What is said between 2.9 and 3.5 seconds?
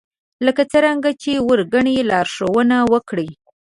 وکړئ